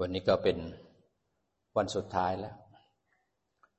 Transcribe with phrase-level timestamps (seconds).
[0.00, 0.58] วันนี้ก็เป็น
[1.76, 2.54] วันสุดท้ายแล้ว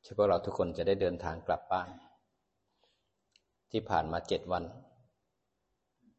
[0.03, 1.89] ที่พวกเราทุกคนจะได้เดินทางกลับบ้าน
[3.71, 4.63] ที่ผ่านมาเจ็ดวัน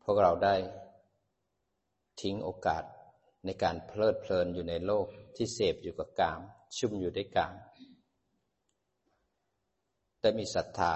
[0.04, 0.54] พวกเราได้
[2.20, 2.84] ทิ้งโอกาส
[3.44, 5.06] ในการเพลิดเพลินอยู่ในโลก
[5.36, 6.40] ที่เสพอยู่กับกาม
[6.76, 7.54] ชุ่มอยู่ด้วยกาม
[10.20, 10.92] ได้มีศรัทธา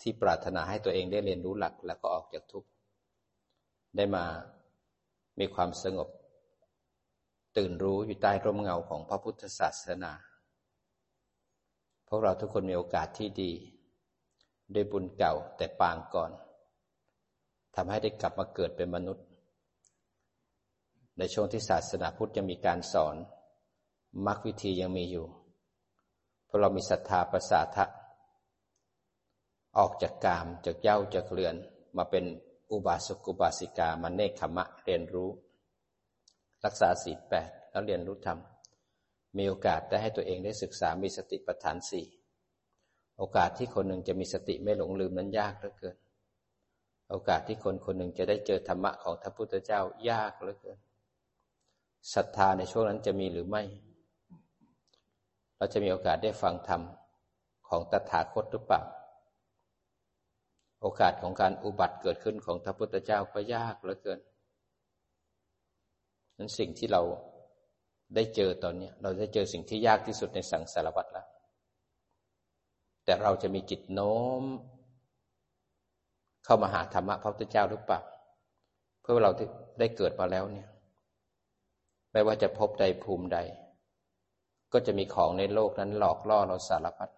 [0.00, 2.68] ที่ปรารถนาให้ตัวเองได้เรียนรู้หลักแล้วก็ออกจากทุกข์
[3.96, 4.24] ได้มา
[5.38, 6.08] มีความสงบ
[7.56, 10.12] ตื่นรู้อยู่ใต้ร่มเงาของพระพุทธศาสนา
[12.08, 13.52] พวกเราทุกคนมีโอกาสที่ดี
[14.74, 16.30] ด้วยบุญเก่าแต่ปางก่อน
[17.74, 19.24] ทำให้ได้กลับมาเกิดเป็นมนุษย์
[21.18, 23.16] ในช่วงที่ศาสนาพุทธยังมีการสอน
[24.26, 25.26] มรรควิธียังมีอยู่
[26.46, 27.84] เพราะเรามีศรัทธาประสาทะ
[29.78, 31.54] ออกจากกามจากเย้าจากเรือน
[31.96, 32.24] มาเป็น
[32.70, 35.30] อุบาสกอุบาสิกามาเนคขมะเรียนรู้
[36.64, 38.38] รักษาศีลแปดแล้วเรียนรู้ธรรม
[39.38, 42.06] มีโอกาสได้ให้ตัวเองได้ศึกษามีสติปัฏฐานสี่
[43.18, 45.96] โอกาสที่คนหนึ่งจะมีสติไม่หลงลืมนั้นยากเหลือเกิน
[47.10, 50.78] โอกาสที่คนคนหนึ่งจะได้เจอธรรมะของพระพุทธเจ้ายากเหลือเกิน
[52.14, 53.62] ศรัทธาในช่วงนั้นจะมีหรือไม่
[55.56, 56.82] เราจะมีโอกาสได้ฟังธรรม
[57.68, 58.82] ของตถาคตหรือเปล่า
[60.80, 64.20] โอกาสของการอุบัติเกิดขึ้นของพระพุทธเจ้าก็ยากเหลือเกิน
[66.42, 67.02] นั้นสิ่งที่เรา
[68.14, 71.26] ได้เจอตอนนี้เราได้เจอสิ่งที่ยากที่สุดในสังสารวัฏแล้ว
[73.04, 74.44] แต่เราจะมีจิตโน้ม
[76.44, 78.00] เข้ามาหาธรรมะพระพุทธเจ้าหรือเปล่า
[79.00, 79.32] เพื่อเรา
[79.78, 80.68] ได้เกิดมาแล้วเนี่ย
[82.12, 83.38] ไม่ว่าจะพบใดภูมิใด
[84.72, 87.10] ก็จะมีของในโลกนั้นหลอกล่อเราสารพัด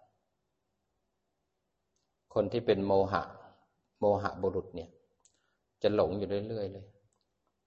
[2.33, 3.23] คนที่เป็นโมหะ
[3.99, 4.89] โมหะบุรุษเนี่ย
[5.81, 6.85] จะหลงอยู่เรื่อยๆเลย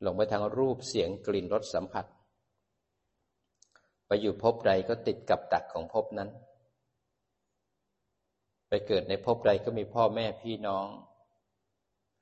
[0.00, 2.06] หลงไปทางรูปเสียงกลิ่นรสสัมผัส
[4.06, 6.30] ไปอยู่ภพใดก็ติดกับดักของภพนั้น
[8.69, 10.87] ไปเกิดในภพใดก็มีพ่อแม่พี่น้อง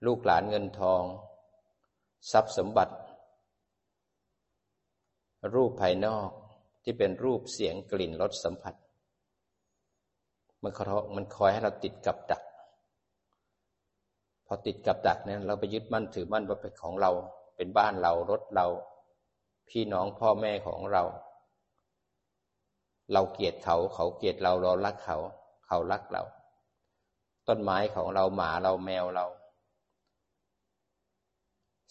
[0.07, 1.03] ลูกหลานเงินทอง
[2.33, 2.95] ทรัพย์สมบัติ
[5.55, 6.31] รูปภายนอก
[6.83, 8.75] ที่เป็นรูปเสียงกลิ่นรสสัมผัส
[10.63, 12.43] มันคอยมันคอยให้เราติดกับดัก
[14.47, 17.11] พอติดกับดักเนี่ยเราไปยึดมั่นถือมั่นว่าเป็นของเรา
[17.57, 18.67] เป็นบ้านเรารถเรา
[19.69, 21.05] พี่น้องพ่อแม่ของเรา
[23.13, 25.17] เราเกลียดเขา เขาเกลียดเราเรารักเขา
[25.67, 26.23] เขารักเรา
[27.49, 29.27] ต้นไม้ของเราหมาเราแมวเรา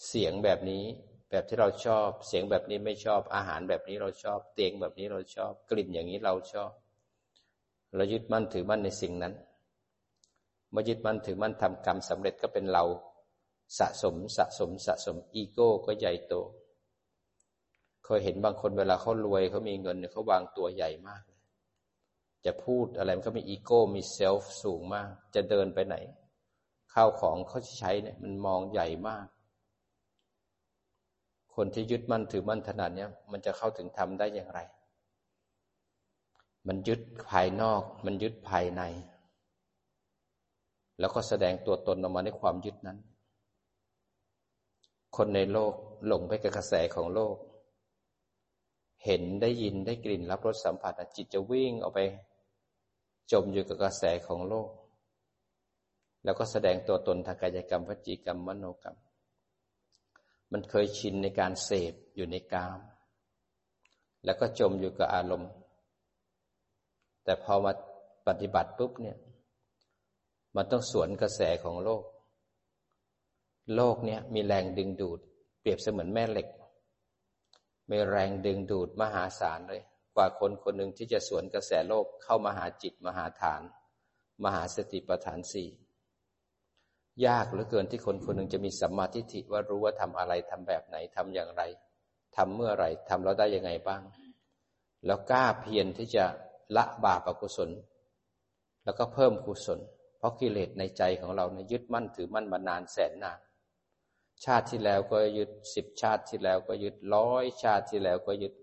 [0.07, 0.83] เสียงแบบนี้
[1.29, 6.71] แบบที่เราชอบ เสียงแบบนี้ไม่ชอบ อาหารแบบนี้เราชอบ เตียงแบบนี้เราชอบ กลิ่นอย่างนี้เราชอบ
[7.95, 9.33] เรายึดมั่นถือมั่นในสิ่งนั้น
[10.75, 12.83] มื่อยึดมั่นถือมั่นทำกรรมสำเร็จก็เป็นเรา
[13.79, 16.33] สะสมสะสมสะสมอีโก้ก็ใหญ่โต
[18.05, 21.23] เคยเห็นบางคนเวลาเขารวยเขามีเงินเขาวางตัวใหญ่มาก
[22.45, 25.95] จะพูดอะไรมันก็มีอีโก้มีเซลฟ์สูงมาก จะเดินไปไหน
[26.93, 29.25] ข้าวของเขาใช้เนี่ยมันมองใหญ่มาก
[31.55, 34.59] คนที่ยึดมั่นถือมั่นขนาดนี้มันจะเข้าถึงธรรมได้อย่างไร
[36.67, 38.81] มันยึดภายนอก มันยึดภายใน
[40.99, 42.97] แล้วก็แสดงตัวตนออกมาในความยึดนั้น
[45.15, 45.73] คนในโลก
[46.07, 47.35] หลงไปกับกระแสของโลก
[49.05, 51.99] เห็นได้ยินได้กลิ่นรับรสสัมผัสจิตจะวิ่งออกไป
[53.31, 54.69] จมอยู่กับกระแสของโลก
[56.23, 58.97] แล้วก็แสดงตัวตนทางกายกรรมวจีกรรมมโนกรรม
[60.51, 62.79] มันเคยชินในการเสพอยู่ในกาม
[64.25, 65.51] แล้วก็จมอยู่กับอารมณ์
[67.23, 67.71] แต่พอมา
[68.27, 69.17] ปฏิบัติปุ๊บเนี่ย
[70.55, 72.03] มันต้องสวนกระแสของโลก
[73.73, 75.19] โลกเนี้ยมีแรงดึงดูด
[75.61, 76.47] เปรียบเสมือนแม่เหล็ก
[77.89, 79.81] มีแรงดึงดูดมหาศาลเลย
[80.15, 83.61] กว่าคนคนหนึ่งที่จะสวนกระแสโลกเข้ามาหาจิตมหาฐาน
[84.43, 85.69] มหาสติปัฏฐานสี่
[87.25, 91.63] ยากเหลือเกินที่คนคนหนึ่งจะมีสัมมาทิฏฐิว่ารู้ว่าทำอะไรทำแบบไหนทำอย่างไร
[92.35, 94.01] ทำเมื่อไรทำแล้วได้ยังไงบ้าง
[95.05, 96.25] แล้วกล้าเพียรที่จะ
[96.75, 97.69] ละบาปอกุศล
[98.83, 99.79] แล้วก็เพิ่มกุศล
[100.17, 103.39] เพราะกิเลสในใจของเราเนี่ยยึดมั่นถือมั่นมานานแสนนาน
[104.43, 108.53] ชาติที่แล้วก็ยึดสิบชาติที่แล้วก็ยึดร้อยชาติที่แล้วก็ยึด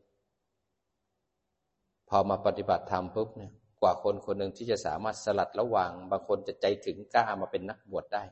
[2.08, 8.24] พอมาปฏิบัติธรรมปุ๊บเนี่ยกว่าคนคนหนึ่งที่จะสามารถสลัดระหว่างบางคนจะใจถึงกล้ามาเป็นนักบวชได้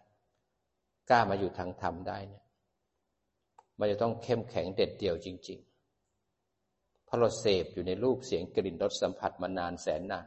[1.11, 2.45] กล้ามาอยู่ทางธรรมได้เนี่ย
[3.79, 5.59] มันจะต้องเข้มแข็งเด็ดเดี่ยวจริง
[6.33, 10.27] ๆ เพราะเราเสพอยู่ในรูปเสียงกลิ่นรสสัมผัสมานานแสนนาน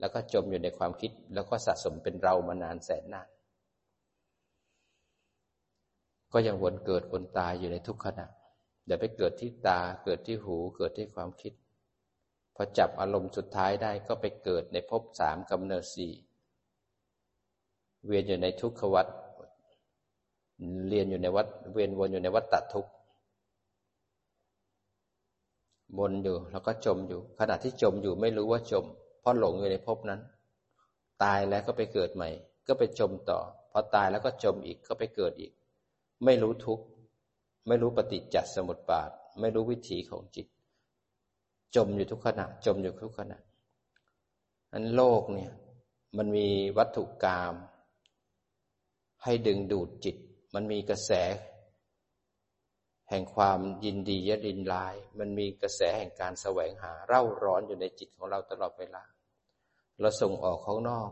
[0.00, 3.28] แล้วก็จมอยู่ในความคิดแล้วก็สะสมเป็นเรามานานแสนนาน
[6.32, 8.26] ก็ยังวนเกิดวนตายอยู่ในทุกขณะ
[8.86, 11.52] อย่าไปเกิดที่ตาเกิดที่หูเกิดที่ความคิด
[12.54, 16.12] พอจับอารมณ์สุดท้ายได้ก็ไปเกิดในภพสามกำเนิดสี่
[18.06, 19.06] เวียนอยู่ในทุกขวัฏ
[20.88, 22.92] เรียนอยู่ในวัดเวียนวนอยู่ในวัฏฏทุกข์
[25.98, 28.84] วนอยู่แล้วก็จมอยู่ ขณะที่จมอยู่ไม่รู้ว่าจม
[29.20, 30.20] เพราะหลงอยู่ในภพนั้น
[31.22, 32.28] ตายแล้วก็ไปเกิดใหม่
[32.66, 33.40] ก็ไปจมต่อ
[33.72, 35.52] พอตายแล้วก็จมอีกก็ไปเกิดอีก
[36.24, 36.84] ไม่รู้ทุกข์
[37.66, 39.10] ไม่รู้ปฏิจจสมุปบาท
[39.40, 40.46] ไม่รู้วิถีของจิต
[41.76, 43.38] จมอยู่ทุกขณะ จมอยู่ทุกขณะ
[44.72, 45.52] อันโลกเนี่ย
[46.16, 46.48] มันมี
[46.78, 47.54] วัตถุกรรม
[49.22, 50.16] ให้ดึงดูดจิต
[50.54, 51.12] มันมีกระแส
[53.10, 59.04] แห่งความยินดียดินลาย มันมีกระแสแห่งการแสวงหา เร่าร้อนอยู่ในจิตของเราตลอดเวลา
[60.00, 61.10] เราส่งออกข้างนอก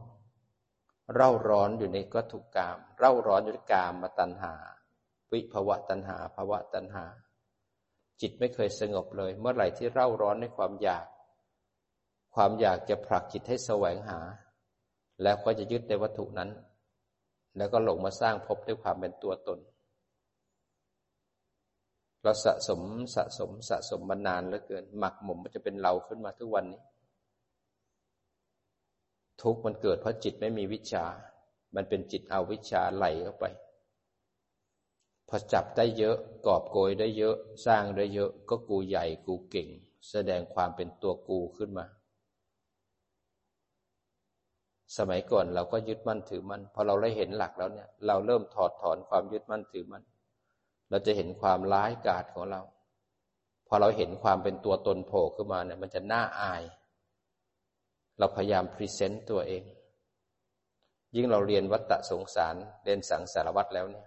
[1.15, 4.55] เร่าร้อนอยู่ในวัตถุกรรมเร่าร้อนอยู่ในกามมาตัณหา
[5.35, 7.05] วิภวะตัณหาภาวะตัณหา
[8.21, 11.07] จิตไม่เคยสงบเลย เมื่อไหร่ที่เร่าร้อนในความอยาก
[12.35, 14.21] ความอยากจะผลักจิตให้แสวงหา
[15.23, 16.51] แล้วก็จะยึดในวัตถุนั้น
[17.57, 19.59] แล้วก็หลงมาสร้างพบด้วยความเป็นตัวตน
[22.23, 22.81] เราสะสม
[23.15, 26.83] สะสมสะสมมานานเหลือเกิน หมักหมมมันจะเป็นเราขึ้นมาทุกวันนี้
[29.43, 31.05] ทุกมันเกิดเพราะจิตไม่มีวิชา
[31.75, 33.45] มันเป็นจิตเอาวิชาไหลเข้าไป
[35.29, 36.17] พอจับได้เยอะ
[36.47, 37.37] กอบโกยได้เยอะ
[37.67, 39.69] สร้างได้เยอะ ก็กูใหญ่กูเก่ง
[40.11, 41.87] แสดงความเป็นตัวกูขึ้นมา
[44.97, 50.05] สมัยก่อนเราก็ยึดมั่นถือมั่นพอเราได้เห็นหลักแล้วเนี่ย เราเริ่มถอดถอนความยึดมั่นถือมั่น
[50.91, 52.61] เราจะเห็นความร้ายกาจของเรา
[53.69, 56.63] พอเราเห็นความเป็นตัวตนโผล่ขึ้นมาเนี่ย มันจะน่าอาย
[58.19, 59.63] เราพยายาม present ตัวเอง
[61.15, 62.55] ยิ่งเราเรียนวัตตะสงสาร
[62.85, 64.07] เรียนสังสารวัฏแล้วเนี่ย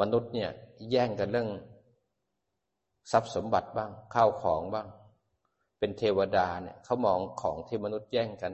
[0.00, 0.50] มนุษย์เนี่ย
[0.90, 1.50] แย่งกันเรื่อง
[3.12, 4.88] ทรัพย์สมบัติบ้างข้าวของบ้าง
[5.78, 8.52] เป็นเทวดาเนี่ยเขามองของที่มนุษย์แย่งกัน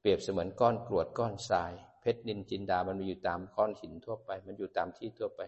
[0.00, 5.40] เปรียบเสมือนก้อนกรวดก้อนทราย เพชรนินจินดามันมีอยู่ตามก้อนหินทั่วไป มันอยู่ตามที่ทั่วไป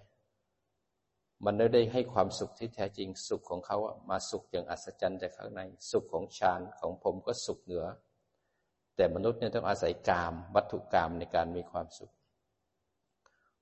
[1.44, 5.60] มันไม่ได้ให้ความสุขที่แท้จริงสุขของเขาอะมาสุขอย่างอัศจรรย์จากข้างใน
[5.90, 7.84] สุขของฌานของผมก็สุขเหนือ
[8.96, 12.12] แต่มนุษย์เนี่ยต้องอาศัยกาม วัตถุกามในการมีความสุข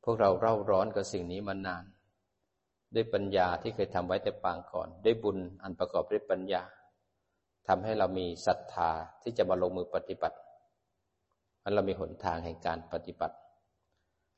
[0.09, 1.85] พวกเราเร่าร้อนกับสิ่งนี้มานาน
[2.95, 6.63] ด้วยปัญญาที่เคยทำไว้แต่ปางก่อนได้บุญอันประกอบด้วยปัญญา
[7.69, 8.91] ทำให้เรามีศรัทธา
[9.23, 10.37] ที่จะมาลงมือปฏิบัติ
[11.63, 13.37] มันเรามีหนทางแห่งการปฏิบัติ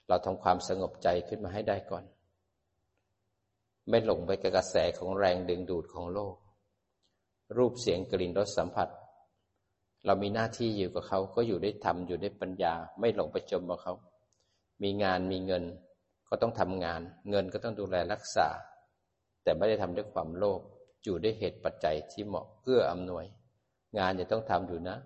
[0.09, 2.05] เราทำความสงบใจขึ้นมาให้ได้ก่อน
[3.88, 6.35] ไม่หลงไปกับกระแสของแรงดึงดูดของโลก
[7.56, 8.88] รูปเสียงกลิ่นรสสัมผัส
[10.06, 13.94] เรามีหน้าที่อยู่กับเขาก็อยู่ได้ทำอยู่ได้ปัญญา ไม่หลงไปจมกับเขา
[14.82, 15.64] มีงานมีเงิน
[16.28, 18.48] ก็ต้องทำงาน เงินก็ต้องดูแลรักษา
[19.42, 20.60] แต่ไม่ได้ทำด้วยความโลภ
[21.04, 23.25] อยู่ด้วยเหตุปัจจัยที่เหมาะเอื้ออำนวย
[23.98, 24.96] งานจะต้องทำอยู่นะ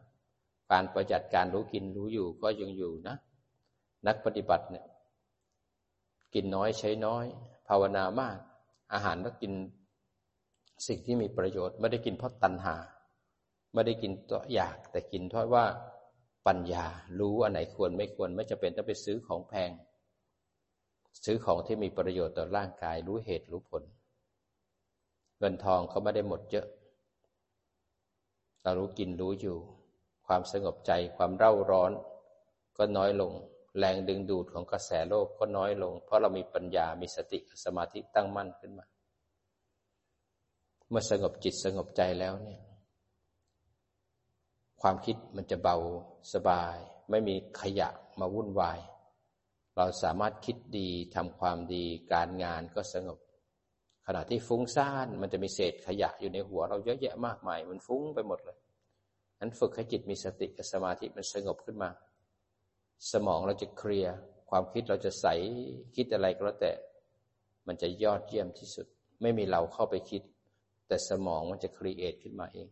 [0.73, 3.17] การประหยัดการรู้กินรู้อยู่ก็ยังอยู่นะ
[4.07, 4.85] นักปฏิบัติเนี่ย
[6.35, 7.25] กินน้อยใช้น้อย
[7.69, 8.39] ภาวนามาก
[8.93, 9.53] อาหารก็กิน
[10.87, 12.77] สิ่งที่มีประโยชน์ ไม่ได้กินเพราะตัณหา
[13.75, 15.65] ไม่ได้กินตัวอยากแต่กินเพราะว่า
[16.47, 16.85] ปัญญา
[17.19, 19.71] รู้อันไหนควรไม่ควรไม่จะเป็นต้องไปซื้อของแพง
[21.25, 23.83] ซื้อของที่มีประโยชน์ต่อร่างกาย รู้เหตุรู้ผล
[25.39, 26.67] เงินทองเขาไม่ได้หมดเยอะ
[28.63, 29.57] เรารู้กินรู้อยู่
[30.27, 31.93] ความสงบใจความเร่าร้อน
[32.77, 33.33] ก็น้อยลง
[33.79, 38.87] แรงดึงดูดของกระแสโลกก็น้อยลง เพราะเรามีปัญญามีสติสมาธิตั้งมั่นขึ้นมา
[40.89, 42.61] เมื่อสงบจิตสงบใจแล้วเนี่ย
[44.83, 45.77] ความคิดมันจะเบา
[46.35, 46.77] สบาย
[47.11, 47.89] ไม่มีขยะ
[48.21, 48.79] มาวุ่นวาย
[49.77, 53.19] เราสามารถคิดดีทำความดีการงานก็สงบ
[54.07, 58.59] ขณะที่ฟุ้งซ่านมันจะมีเศษขยะอยู่ในหัวเราเยอะแยะมากมาย มันฟุ้งไปหมดเลย
[59.41, 61.91] นั้นฝึกให้จิตมีสติกับสมาธิมันสงบขึ้นมา
[63.13, 64.15] สมองเราจะเคลียร์
[64.51, 65.27] ความคิดเราจะใส
[65.97, 66.73] คิดอะไรก็แล้วแต่
[67.67, 68.87] มันจะยอดเยี่ยมที่สุด
[69.23, 70.23] ไม่มีเราเข้าไปคิด
[70.89, 72.69] แต่สมองมันจะครีเอทขึ้นมาเอง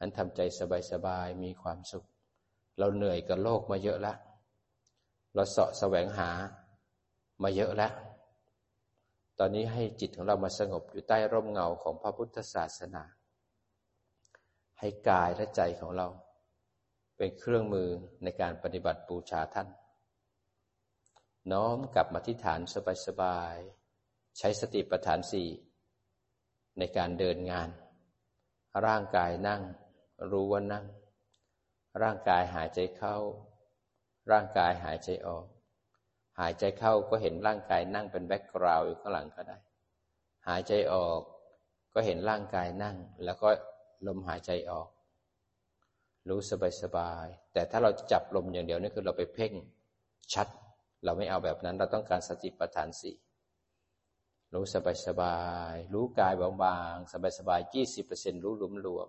[0.00, 0.40] อันทำใจ
[0.92, 2.06] สบายๆมีความสุข
[2.78, 4.16] เราเหนื่อยกับโลกมาเยอะแล้ว
[5.34, 6.30] เราเสาะแสวงหา
[7.42, 7.92] มาเยอะแล้ว
[9.38, 13.04] ตอนนี้ให้จิตของเรามาสงบอยู่ใต้ร่มเงาของพระพุทธศาสนา
[14.78, 16.08] ให้กายและใจของเรา
[17.16, 17.88] เป็นเครื่องมือ
[18.22, 19.68] ในการปฏิบัติบูชาท่าน
[21.52, 22.60] น้อมกลับมาที่ฐาน
[23.06, 25.48] สบายๆใช้สติปัฏฐานสี่
[26.78, 27.68] ในการเดินงาน
[28.86, 29.62] ร่างกายนั่ง
[30.32, 30.84] รู้ว่านั่ง
[32.02, 33.16] ร่างกายหายใจเข้า
[34.32, 35.46] ร่างกายหายใจออก
[36.40, 39.58] หายใจเข้าก็เห็นร่างกายนั่งเป็น background อยู่ข้างหลังก็ได้
[40.48, 41.20] หายใจออก
[41.94, 43.48] ก็เห็นร่างกายนั่ง แล้วก็
[44.06, 44.88] ลมหายใจออก
[46.28, 46.40] รู้
[46.82, 49.52] สบายๆแต่ถ้าเราจับลมอย่างเดียวนี่คือเราไปเพ่ง
[50.34, 50.48] ชัด
[51.04, 53.16] เราไม่เอาแบบนั้น เราต้องการสติปัฏฐานสี่
[54.54, 54.64] รู้
[55.06, 55.38] สบา
[55.72, 58.54] ยๆรู้กายบางๆ สบายๆยี่สิบเปอร์เซ็นรู้
[58.86, 59.08] รวม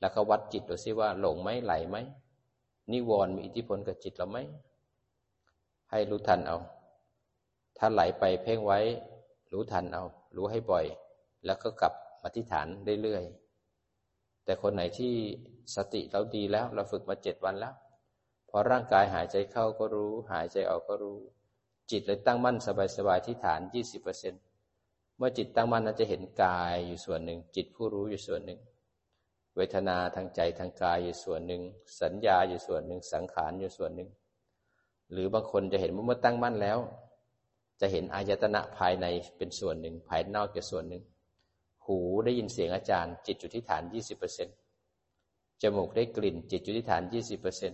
[0.00, 1.96] แล้วก็วัดจิตดูซิว่าหลงไหมไหลไหม
[2.92, 4.38] นิวรณ์มีอิทธิพลกับจิตเราไหม
[5.90, 6.58] ให้รู้ทันเอา
[7.78, 8.80] ถ้าไหลไปเพ่งไว้
[9.52, 10.04] รู้ทันเอา
[10.36, 10.84] รู้ให้บ่อย
[11.46, 12.66] แล้วก็กลับมาที่ฐาน
[13.02, 15.14] เรื่อยๆแต่คนไหนที่
[15.76, 17.74] สติเราดีแล้ว เราฝึกมาเจ็ดวันแล้ว
[18.48, 21.18] พอร่างกายหายใจเข้าก็รู้ หายใจออกก็รู้
[21.90, 22.56] จิตเลยตั้งมั่น
[22.96, 24.34] สบายๆที่ฐานยี่สิบเปอร์เซ็น
[25.16, 28.58] เมื่อจิตตั้งมั่นนั้นจะเห็นกายอยู่ส่วนหนึ่ง จิตผู้รู้อยู่ส่วนหนึ่ง
[29.60, 31.62] เวทนาทางใจทางกายอยู่ส่วนหนึ่ง
[32.00, 34.10] สัญญาอยู่ส่วนหนึ่ง สังขารอยู่ส่วนหนึ่ง
[35.12, 36.78] หรือบางคนจะเห็นเมื่อตั้งมั่นแล้ว
[37.80, 39.06] จะเห็นอายตนะภายใน
[39.38, 41.02] เป็นส่วนหนึ่ง ภายนอกเป็นส่วนหนึ่ง
[41.86, 44.48] หูได้ยินเสียงอาจารย์ จิตจุที่ฐานยี่สิบเปอร์เซ็น
[45.62, 47.72] จมูกได้กลิ่น จิตจุที่ฐานยี่สิบเปอร์เซ็น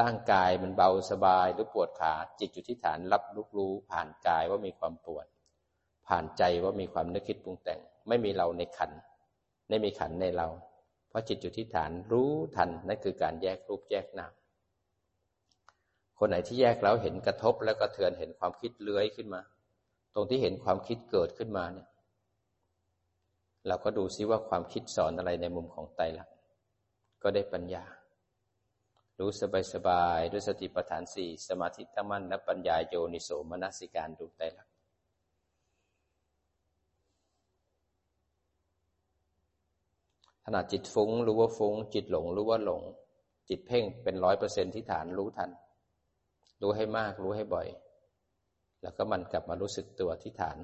[0.00, 5.26] ร่างกายมันเบาสบายหรือปวดขา จิตจุที่ฐานรับรู้รู้ผ่านกายว่ามีความปวด
[6.08, 8.90] ผ่านใจว่ามีความนึกคิดปรุงแต่ง ไม่มีเราในขัน
[9.68, 10.48] ไม่มีขันในเรา
[11.12, 14.32] เพราะจิตจุที่ฐานรู้ทันนั่นคือการแยกรูปแยกนาม
[16.18, 19.42] คนไหนที่แยกแล้วเห็นกระทบแล้วก็เทือนเห็นความคิดเลื้อยขึ้นมา
[20.14, 21.88] ตรงที่เห็นความคิดเกิดขึ้นมาเนี่ย
[23.66, 26.36] เราก็ดูซิว่าความคิดสอนอะไรในมุมของไตรลักษณ์
[27.22, 27.84] ก็ได้ปัญญา
[29.18, 34.71] รู้สบายสบายด้วยสติปัฏฐานสี่สมาธิตั้งมั่นและปัญญาโยนิโสมนสิการดูไตรลักษ
[40.52, 42.82] ณ์ขณะจิตฟุ้งรู้ว่าฟุ้ง จิตหลงรู้ว่าหลง
[43.48, 45.50] จิตเพ่งเป็นร้อยเปอร์เซ็นที่ฐานรู้ทัน
[46.62, 47.68] รู้ให้มากรู้ให้บ่อย
[48.82, 50.58] แล้วก็มันกลับมารู้สึกตัวที่ฐาน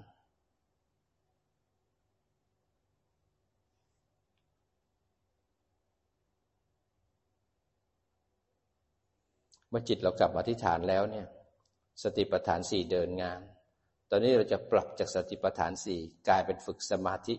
[9.70, 11.26] เมื่อจิตเรากลับมาที่ฐานแล้วเนี่ย
[12.02, 13.40] สติปัฏฐานสี่เดินงาน
[14.10, 17.36] ตอนนี้เราจะปรับจากสติปัฏฐานสี่กลายเป็นฝึกสมาธิ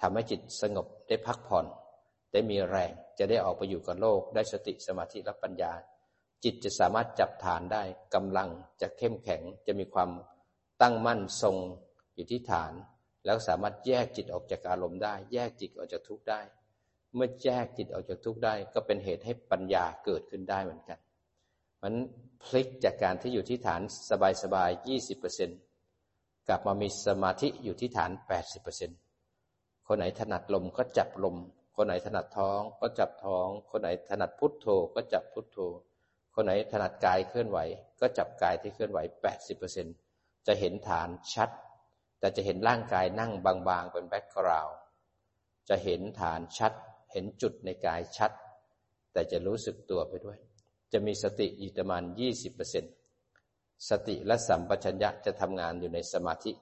[0.00, 1.66] ทำให้จิตสงบได้พักผ่อน
[2.32, 5.72] ได้มีแรงจะได้ออกไปอยู่กับโลก ได้สติสมาธิและปัญญา
[6.44, 7.82] จิตจะสามารถจับฐานได้
[8.14, 8.48] กำลัง
[8.80, 10.10] จะเข้มแข็งจะมีความ
[10.82, 11.56] ตั้งมั่นทรง
[12.14, 12.72] อยู่ที่ฐาน
[13.24, 16.40] แล้วสามารถแยกจิตออกจากอารมณ์ได้ แยกจิตออกจากทุกข์ได้
[17.14, 20.98] เมื่อแยกจิตออกจากทุกข์ได้ ก็เป็นเหตุให้ปัญญาเกิดขึ้นได้เหมือนกัน
[21.82, 21.94] มัน
[22.44, 23.82] พลิกจากการที่อยู่ที่ฐาน
[24.42, 24.88] สบายๆ
[25.66, 28.98] 20%กลับมามีสมาธิอยู่ที่ฐานแปดสิบเปอร์เซนต์
[29.90, 31.36] คนไหนถนัดลมก็จับลม
[31.76, 35.58] คนไหนถนัดท้องก็จับท้อง คนไหนถนัดพุทโธก็จับพุทโธ
[36.34, 37.58] คนไหนถนัดกายเคลื่อนไหว
[38.00, 38.98] ก็จับกายที่เคลื่อนไหว
[39.72, 41.50] 80%จะเห็นฐานชัด
[42.18, 44.76] แต่จะเห็นร่างกายนั่งบางๆเป็นแบ็กกราวด์
[45.68, 46.72] จะเห็นฐานชัด
[47.12, 48.32] เห็นจุดในกายชัด
[49.12, 50.38] แต่จะรู้สึกตัวไปด้วย
[50.92, 52.02] จะมีสติอยู่ประมาณ
[53.10, 56.52] 20%สติและสัมปชัญญะจะทำงานอยู่ในสมาธิ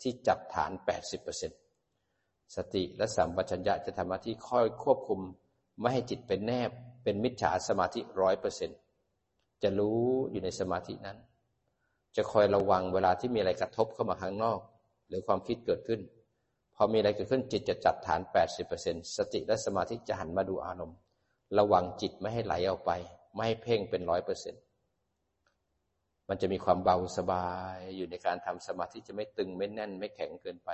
[0.00, 1.63] ที่จับฐาน 80%
[2.56, 5.20] สติและสัมปชัญญะจะทำหน้าที่ค่อยควบคุม
[5.80, 6.70] ไม่ให้จิตเป็นแนบ
[7.02, 8.78] เป็นมิจฉาสมาธิร้อยเปอร์เซ็นต์
[9.62, 11.18] จะรู้อยู่ในสมาธินั้น
[12.16, 14.60] จะคอยระวังเวลาที่มีอะไรกระทบเข้ามาข้างนอก
[15.08, 16.00] หรือความคิดเกิดขึ้น
[16.76, 18.20] พอมีอะไรเกิดขึ้นจิตจะจับฐาน
[18.68, 20.98] 80%สติและสมาธิจะหันมาดูอารมณ์
[21.58, 22.92] ระวังจิตไม่ให้ไหลออกไป
[23.34, 24.62] ไม่ให้เพ่งเป็นร้อยเปอร์เซ็นต์
[26.28, 30.70] มันจะมีความเบาสบายอยู่ในการทำสมาธิจะไม่ตึงไม่แน่นไม่แข็งเกินไป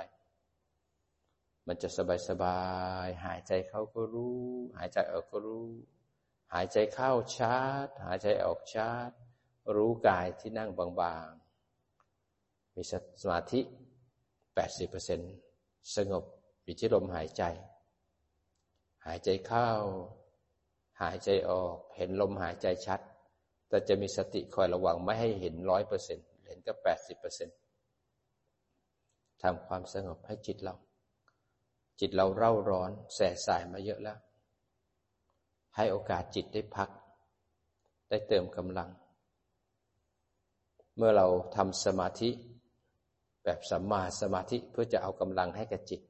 [1.67, 2.59] มันจะสบายสบา
[3.05, 4.41] ย หายใจเข้าก็รู้
[4.77, 5.69] หายใจออกก็รู้
[6.53, 9.09] หายใจเข้าชาร์จหายใจออกชาร์จ
[9.75, 12.81] รู้กายที่นั่งบางๆ มี
[13.21, 13.61] สมาธิ
[14.77, 16.23] 80%สงบ
[16.63, 17.43] อยู่ที่ลมหายใจ
[19.05, 19.69] หายใจเข้า
[21.01, 22.99] หายใจออก เห็นลมหายใจชัด
[23.69, 27.55] แต่จะมีสติคอยระวังไม่ให้เห็นร้อยเปอร์เซ็นต์เห็นก็แปดสิบเปอร์เซ็นต์
[29.41, 30.75] ทำความสงบให้จิตเรา
[31.99, 34.17] จิตเราเร่าร้อน แสสายมาเยอะแล้ว
[35.75, 36.89] ให้โอกาสจิตได้พัก
[38.09, 38.89] ได้เติมกำลัง
[40.97, 42.29] เมื่อเราทำสมาธิ
[43.43, 46.01] แบบสัมมาสมาธิเพื่อจะเอากำลังให้กับจิต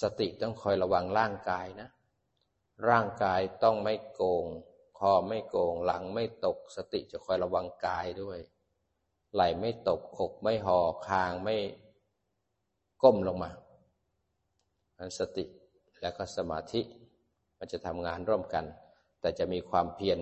[0.00, 1.88] สติต้องคอยระวังร่างกายนะ
[2.88, 4.46] ร่างกายต้องไม่โกง
[4.98, 8.38] คอไม่โกง หลังไม่ตก สติจะคอยระวังกายด้วย
[9.34, 10.78] ไหลไม่ตกอกไม่หอ่อ
[11.08, 11.56] คางไม่
[13.02, 13.50] ก้มลงมา
[15.18, 15.44] สติ
[16.00, 16.80] และก็สมาธิ
[17.58, 18.64] มันจะทำงานร่วมกัน
[19.20, 20.18] แต่จะมีความเพียร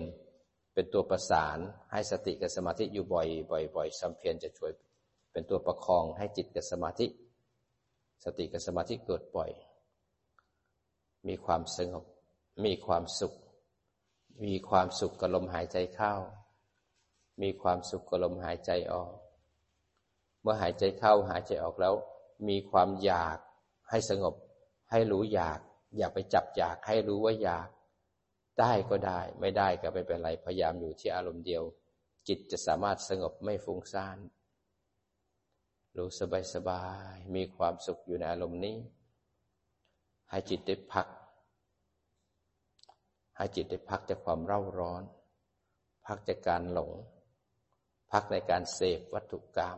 [0.73, 1.57] เป็นตัวประสาน
[1.91, 4.71] ให้สติกับสมาธิอยู่บ่อยบ่อยบ่อยสัมเพียรจะช่วย
[5.31, 7.07] เป็นตัวประคองให้จิตกับสมาธิ
[8.23, 9.51] สติกับสมาธิเกิดบ่อย
[11.27, 12.05] มีความสงบ
[12.65, 13.33] มีความสุข
[14.45, 16.13] มีความสุขกับลมหายใจเข้า
[17.41, 19.11] มีความสุขกับลมหายใจออก
[20.41, 21.93] เมื่อหายใจเข้าหายใจออกแล้ว
[22.47, 23.37] มีความอยาก
[23.89, 24.35] ให้สงบ
[24.91, 25.59] ให้รู้อยาก
[25.97, 27.69] อยากไปจับอยากให้รู้ว่าอยาก
[28.59, 31.63] ได้ก็ได้ ไม่ได้ก็ไม่เป็นไรพยายามอยู่ที่อารมณ์เดียว
[32.27, 34.17] จิตจะสามารถสงบไม่ฟุ้งซ่าน
[35.97, 38.77] รู้สบายสบายมีความสุขอยู่ในอารมณ์นี้
[40.29, 41.07] ให้จิตได้พัก
[43.37, 45.03] ให้จิตได้พักจากความเร่าร้อน
[46.05, 46.91] พักจากการหลง
[48.11, 49.77] พักในการเสพวัตถุกรรม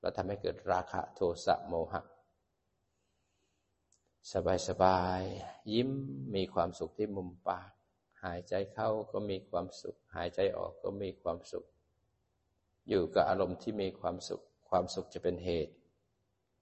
[0.00, 2.02] แล้วทำให้เกิดราคะโทสะโมหะ
[4.30, 5.22] สบายสบาย
[5.72, 5.90] ยิ้ม
[6.34, 7.70] มีความสุขที่มุมปาก
[8.24, 11.64] หายใจเข้าก็มีความสุข หายใจออกก็มีความสุข
[12.88, 15.72] อยู่กับอารมณ์ที่มีความสุข ความสุขจะเป็นเหตุ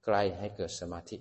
[0.04, 1.16] ใกล้ให้เกิดสมาธิ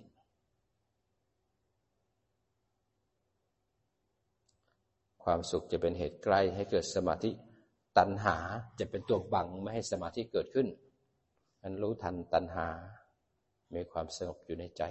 [5.24, 7.32] ความสุขจะเป็นเหตุใกล้ให้เกิดสมาธิ
[7.98, 8.38] ตัณหา
[8.80, 10.68] จะเป็นตัวบังไม่ให้สมาธิเกิดขึ้น
[11.62, 12.68] มันรู้ทันตัณหา
[13.76, 14.84] มีความสงบอยู่ในใจ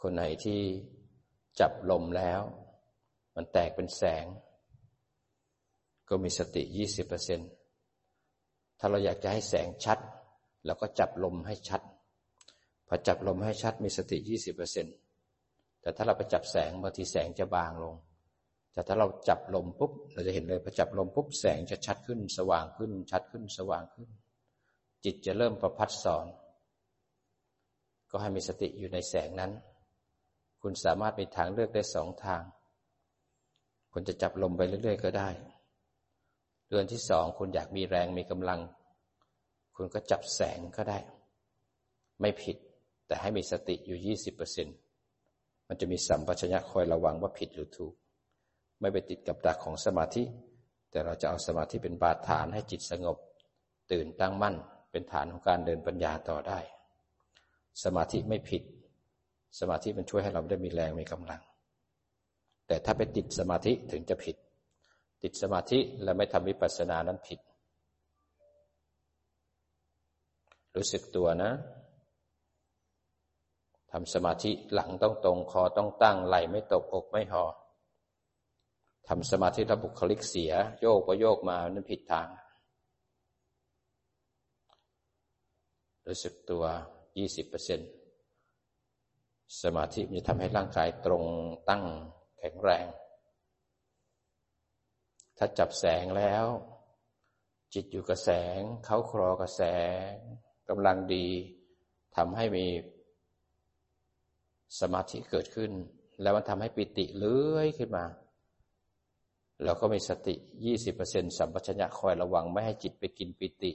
[0.00, 0.60] คนไหนที่
[1.60, 2.40] จับลมแล้ว
[3.36, 4.24] มันแตกเป็นแสง
[6.08, 7.40] ก็มีสติยี่สิบเปอร์เซ็น
[8.78, 9.98] ถ้าเราอยากจะให้แสงชัด
[10.66, 11.82] เราก็จับลมให้ชัด
[12.88, 14.86] พอจับลมให้ชัดมีสติยี่สิบเปอร์เซ็น
[15.80, 17.94] แต่ถ้าเราไปจับแสงบางทีแสงจะบางลง
[18.72, 24.08] แต่ถ้าเราจับลมปุ๊บเราจะเห็นเลยพอจับลมปุ๊บแสงจะชัดขึ้น สว่างขึ้น ชัดขึ้นสว่างขึ้น
[25.04, 26.26] จิตจะเริ่มประพัดสอน
[28.10, 29.52] ก็ให้มีสติอยู่ในแสงนั้น
[30.62, 32.42] คุณสามารถมีทางเลือกได้สองทาง
[33.92, 35.30] คุณจะจับลมไปเรื่อย ๆ ก็ได้
[36.68, 38.60] เดือนที่สองคุณอยากมีแรงมีกำลัง
[39.76, 40.98] คุณก็จับแสงก็ได้
[42.20, 42.56] ไม่ผิด
[43.06, 44.68] แต่ให้มีสติอยู่ยี่สิบเปอร์เซ็น
[45.68, 47.94] มันจะมีสัมปชัญญะคอยระวังว่าผิดหรือถูก
[48.80, 50.22] ไม่ไปติดกับดักของสมาธิ
[50.90, 53.16] แต่เราจะเอาสมาธิเป็นบาดฐานให้จิตสงบ
[53.92, 54.56] ตื่นตั้งมั่น
[54.90, 56.58] เป็นฐานของการเดินปัญญาต่อได้
[57.84, 58.62] สมาธิไม่ผิด
[59.58, 61.40] สมาธิมันช่วยให้เราได้มีแรงมีกำลัง
[62.66, 64.36] แต่ถ้าไปติดสมาธิถึงจะผิด
[65.22, 67.40] ติดสมาธิแล้วไม่ทำวิปัสสนานั้นผิด
[70.76, 71.52] รู้สึกตัวนะ
[73.92, 77.44] ทำสมาธิหลังต้องตรงคอต้องตั้งไหลไม่ตกอกไม่หอ
[79.08, 82.28] ทำสมาธิระบุคลิกเสีย โยกไปโยกมานั้นผิดทาง
[86.06, 86.64] รู้สึกตัว
[87.18, 87.90] ยี่สิบเปอร์เซ็นต์
[89.62, 91.24] สมาธิจะทำให้ร่างกายตรง
[91.68, 91.84] ตั้ง
[92.38, 92.86] แข็งแรง
[95.38, 96.46] ถ้าจับแสงแล้ว
[97.74, 99.62] จิตอยู่กับแสง เขาครอกับแส
[100.10, 100.12] ง
[100.68, 101.26] กำลังดี
[102.16, 102.66] ทำให้มี
[104.80, 105.70] สมาธิเกิดขึ้น
[106.22, 108.04] แล้วมันทำให้ปิติเลื้อยขึ้นมา
[109.64, 110.34] เราก็มีสติ
[110.64, 113.72] ยี่สิบเปอร์เซ็นสัมปชัญญะคอยระวัง ไม่ให้จิตไปกินปิติ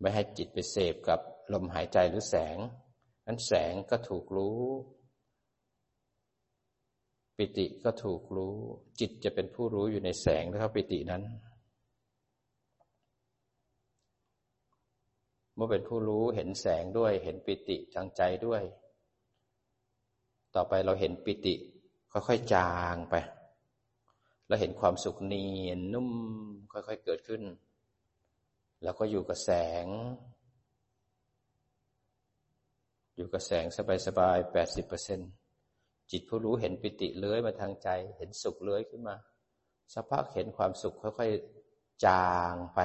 [0.00, 1.20] ไม่ให้จิตไปเสพกับ
[1.52, 2.58] ลมหายใจหรือแสง
[3.26, 4.60] นั้นแสงก็ถูกรู้
[7.36, 8.56] ปิติก็ถูกรู้
[9.00, 11.22] จิตจะเป็นผู้รู้อยู่ในแสงนะครับปิตินั้น
[15.54, 18.62] เมื่อเป็นผู้รู้เห็นแสงด้วย เห็นปิติทางใจด้วย
[20.54, 21.54] ต่อไปเราเห็นปิติ
[22.12, 23.14] ค่อยๆจางไป
[24.48, 26.10] เราเห็นความสุขเนียนนุ่ม
[26.72, 27.42] ค่อยๆเกิดขึ้น
[28.82, 29.50] แล้วก็อยู่กับแส
[29.84, 29.86] ง
[33.16, 33.66] อยู่กับแสง
[34.06, 35.20] สบายๆแปดสิบเปอร์เซ็น
[36.10, 39.16] จิตผู้รู้เห็นปิติเลื้อยมาทางใจ เห็นสุขเลื้อยขึ้นมา
[39.92, 42.80] สักพักเห็นความสุขค่อยๆจางไป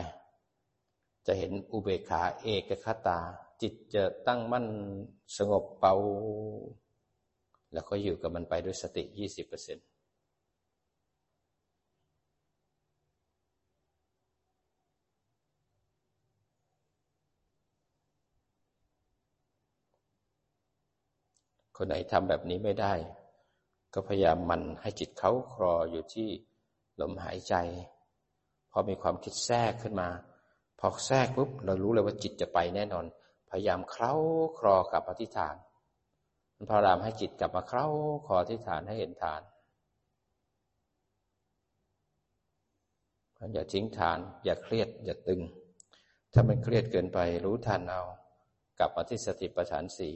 [1.26, 3.20] จะเห็นอุเบกขาเอกคตา
[3.62, 4.68] จิตจะตั้งมั่น
[5.38, 5.94] สงบเบา
[7.74, 9.86] แล้วก็อยู่กับมันไปด้วยสติยี่สิบเปอร์เซ็นต์
[21.82, 22.94] คนไหนทำแบบนี้ไม่ได้
[23.94, 26.30] ก็พยายามมันให้จิตเขาครออยู่ที่
[27.02, 27.56] ลมหายใจ
[28.72, 30.10] พอมีความคิดแทรกขึ้นมา
[30.80, 33.06] พอแทรกปุ๊บเรารู้เลยว่าจิตจะไปแน่นอน
[33.50, 34.14] พยายามเคล้า
[34.60, 35.56] ครอกับอธิษฐาน
[36.56, 37.88] มันพยายามให้จิตกลับมาเคล้า
[38.26, 39.42] ครออธิษฐานให้เห็นฐาน
[43.54, 45.42] อย่าทิ้งฐาน อย่าเครียด อย่าตึง
[46.34, 48.02] ถ้ามันเครียดเกินไปรู้ทันเอา
[48.80, 50.16] กลับมาที่สติปัฏฐานสี่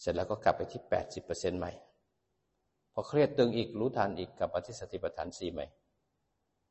[0.00, 1.72] เสร็จแล้วก็กลับไปที่แปดสิบเปอร์เซ็นต์ใหม่
[2.92, 5.66] พอเครียดตึงอีกรู้ทันอีกกลับมาที่สติปัฏฐานสี่ใหม่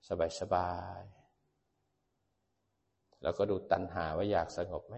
[0.07, 1.01] สบายสบาย
[3.23, 4.95] แล้วก็ดูตัณหาว่าอยากสงบไหม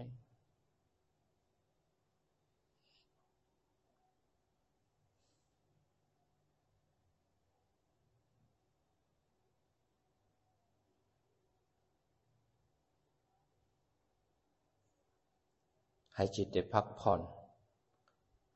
[16.14, 17.20] ให้จิตได้พักผ่อน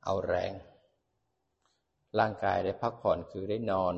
[0.03, 0.51] เอาแรง
[2.19, 3.95] ร่างกายได้พักผ่อนคือได้นอน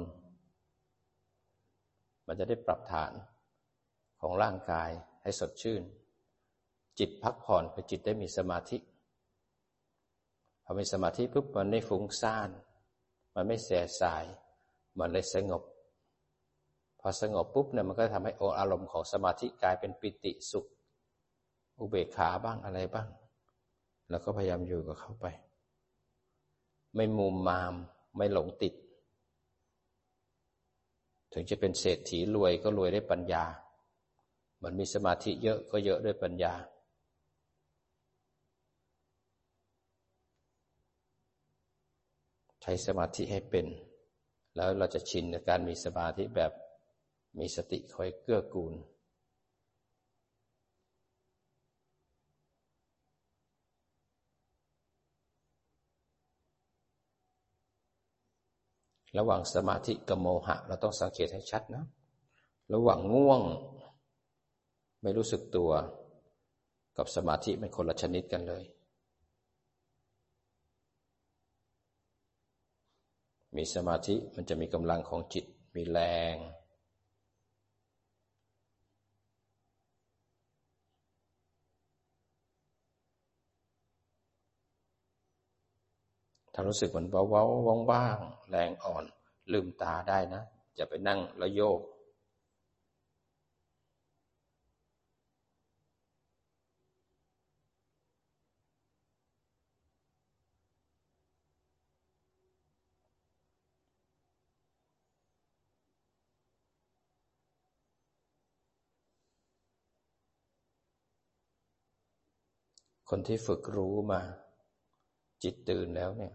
[2.28, 3.12] มันจะได้ปรับฐาน
[4.20, 4.90] ของร่างกาย
[5.24, 5.84] ให้สดชื่น
[7.00, 8.78] จิตพักผ่อนคือจิตได้มีสมาธิ
[10.64, 12.50] พอมีสมาธิปุ๊บมันไม่ฟุ้งซ่าน
[13.36, 13.70] มันไม่แส
[14.02, 14.26] สาย
[15.00, 15.64] มันเลยสงบ
[17.00, 20.66] พอสงบปุ๊บเนี่ยมันก็ทำให้อารมณ์ของสมาธิกลายเป็นปิติสุข
[21.80, 23.08] อุเบกขาบ้างอะไรบ้าง
[24.10, 25.26] แล้วก็พยายามอยู่กับเขาไป
[26.96, 27.74] ไม่มุมมาม
[28.18, 28.74] ไม่หลงติด
[31.34, 33.46] ถึงจะเป็นเศรษฐีรวยก็รวยได้ปัญญา
[34.64, 36.54] มันมีสมาธิเยอะก็เยอะด้วยปัญญา
[42.62, 43.66] ใช้สมาธิให้เป็น
[44.56, 46.52] แล้วเราจะชินในการมีสมาธิแบบ
[47.40, 48.74] มีสติคอยเกื้อกูล
[59.18, 61.84] ระหว่างสมาธิกับโมหะ เราต้องสังเกตให้ชัดนะ
[62.74, 63.42] ระหว่างง่วง
[65.02, 65.72] ไม่รู้สึกตัว
[66.98, 68.64] กับสมาธิเป็นคนละชนิดกันเลย
[73.58, 76.00] มีสมาธิมันจะมีกำลังของจิต มีแร
[76.34, 76.36] ง
[86.58, 89.04] ถ้ารู้สึกเหมือนเบาๆว่างๆ แรงอ่อน
[89.52, 90.42] ลืมตาได้นะ
[90.76, 91.82] อย่าไปนั่งแล้วโยก
[113.10, 114.22] คนที่ฝึกรู้มา
[115.44, 116.34] จิตตื่นแล้วเนี่ย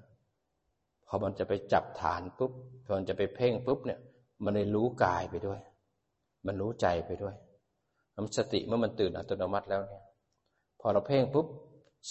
[1.12, 2.53] พอมันจะไปจับฐานปุ๊บ
[2.85, 4.01] พอมันจะไปเพ่งปุ๊บเนี่ย
[4.44, 5.61] มันเลยรู้กายไปด้วย
[6.46, 7.35] มันรู้ใจไปด้วย
[8.14, 10.05] มันสติเมื่อมันตื่นอัตโนมัติแล้วเนี่ย
[10.81, 11.46] พอเราเพ่งปุ๊บ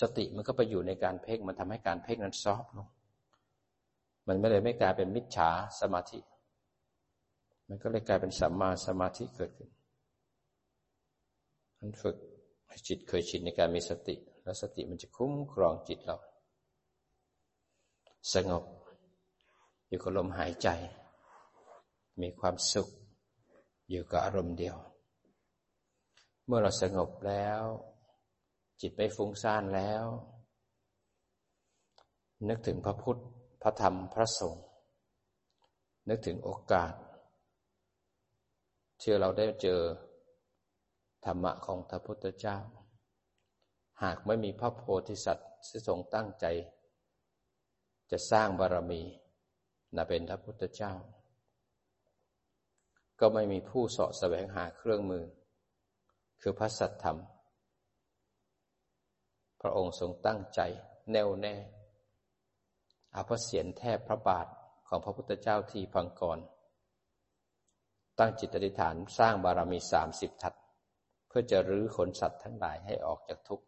[0.02, 2.88] สติมันก็ไปอยู่ในการเพ่งมันทำให้การเพ่งนั้นซอฟลง
[4.28, 5.50] มันไม่เลยไม่กลายเป็นมิจฉา
[5.82, 6.20] สมาธิ
[7.68, 9.70] มันก็เลยกลายเป็นสัมมาสมาธิเกิดขึ้น
[11.80, 12.18] มันฝึก
[12.68, 16.18] ให้จิตเคยชินในการมีสติ แล้วสติมันจะคุ้มครองจิตเรา
[18.34, 18.64] สงบ
[19.90, 20.70] อยู่กับลมหายใจ
[22.22, 22.90] มีความสุข
[23.90, 24.78] อยู่กับอารมณ์เดียว
[26.46, 27.62] เมื่อเราสงบแล้ว
[28.82, 30.06] จิตไม่ฟุ้งซ่านแล้ว
[32.48, 33.22] นึกถึงพระพุทธ
[33.62, 34.66] พระธรรม พระสงฆ์
[36.10, 36.94] นึกถึงโอกาส
[39.02, 39.82] ที่เราได้เจอ
[41.26, 42.58] ธรรมะของพระพุทธเจ้า
[44.04, 46.46] หากไม่มีพระโพธิสัตว์ที่ทรงตั้งใจ
[48.12, 49.02] จะสร้างบารมี
[49.96, 50.94] นะเป็นพระพุทธเจ้า
[53.20, 55.26] ก็ไม่มีผู้เสาะแสวงหาเครื่องมือ
[56.42, 57.18] คือพระสัทธรรม
[59.62, 60.62] พระองค์ทรงตั้งใจ
[61.12, 61.56] แน่วแน่
[63.16, 64.48] อาพระเสียรแทบพระบาท
[64.88, 66.40] ของพระพุทธเจ้าที่พังกร
[68.20, 70.54] ตั้งจิตอธิษฐานสร้างบารมีสามสิบทัศ
[71.28, 73.66] เพื่อจะรื้อขนสัตว์ทั้งหลายให้ออกจากทุกข์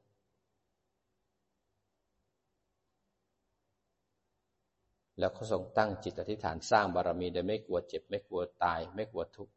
[5.22, 9.54] แล้วเขาทรงตั้งจิตอธิษฐานสร้างบารมีโดยไม่กลัวเจ็บ ไม่กลัวตาย ไม่กลัวทุกข์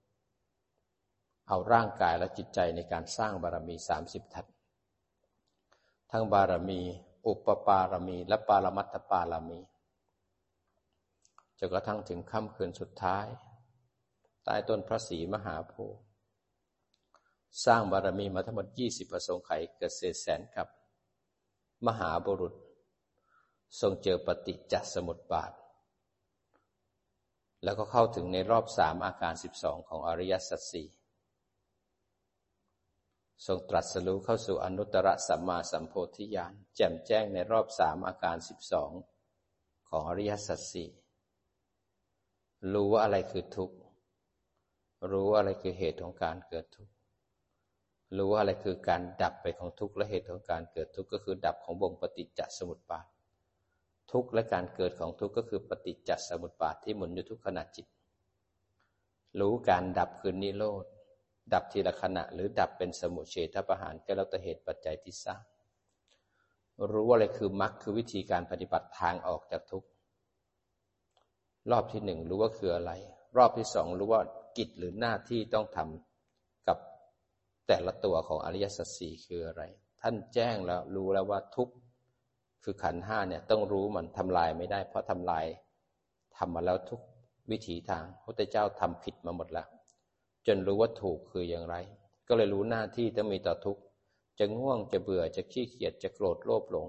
[1.49, 4.47] เอาร่างกายและจิตใจในการสร้างบารมีสามสิบทัศ
[6.11, 6.81] ทั้งบารมี
[7.27, 9.61] อุปปารมี และปารมัตถปารมี
[11.59, 13.27] จนกระทั่งถึงค่ำคืนสุดท้าย
[14.45, 16.01] ใต้ต้นพระศรีมหาโพธิ์
[17.65, 20.67] สร้างบารมีมาทั้งหมดยี่สิบประสงค์ไขเกิดเศษแสนกับ
[21.87, 22.55] มหาบุรุษ
[23.81, 25.53] ทรงเจอปฏิจจสมุปบาท
[27.65, 30.89] แล้วก็เข้าถึงในรอบสามอาการสิบสองของอริยสัจสี่
[33.47, 38.91] ทรงตรัสรู้เข้าสู่อนุตตรสัมมาสัมโพธิญาณแจ่มแจ้งในรอบสามอาการสิบสอง
[39.89, 40.89] ของอริยสัจสี่
[42.73, 43.77] รู้ว่าอะไรคือทุกข์
[45.11, 46.93] รู้ว่าอะไรคือเหตุของการเกิดทุกข์
[48.17, 53.07] รู้ว่าอะไรคือการดับไปของทุกข์และเหตุของการเกิดทุกข์ก็คือดับของวงปฏิจจสมุปบาท
[54.13, 57.87] ทุกข์และการเกิดของทุกข์ก็คือปฏิจจสมุปบาทที่หมุนอยู่ทุกขณะจิต
[59.41, 60.85] รู้การดับคือนิโรธ
[61.53, 65.43] ดับทีละขณะ หรือดับเป็นสมุเฉทประหารก็แล้วแต่เหตุปัจจัยที่สร้าง
[66.91, 69.89] รู้ว่าอะไรคือมรรคคือวิธีการปฏิบัติทางออกจากทุกข์
[71.71, 72.93] รอบที่หนึ่งรู้ว่าคืออะไร
[73.37, 74.23] รอบที่สองรู้ว่า
[74.57, 76.79] กิจหรือหน้าที่ต้องทำกับ
[77.69, 79.63] แต่ละตัวของอริยสัจสี่คืออะไร
[80.01, 81.69] ท่านแจ้งแล้วรู้แล้วว่าทุก
[82.65, 85.45] คือขันห้าเนี่ยต้องรู้มันทำลายไม่ได้ เพราะทำลาย
[86.37, 87.01] ทำมาแล้วทุก
[87.51, 89.67] วิถีทางพระเจ้าทำผิดมาหมดแล้ว
[90.47, 91.77] จนรู้ว่าถูกคืออย่างไร
[92.29, 93.79] ก็เลยรู้หน้าที่ต้องมีต่อทุก
[94.39, 96.89] จะง่วงจะเบื่อจะขี้เกียจจะโกรธโลภหลง